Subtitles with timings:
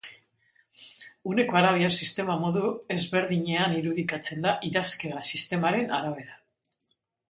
[1.31, 2.65] Uneko arabiar sistema modu
[2.97, 6.39] ezberdinean irudikatzen da idazkera sistemaren arabera.